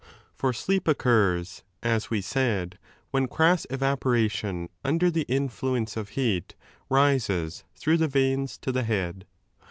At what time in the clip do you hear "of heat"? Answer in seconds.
5.95-6.55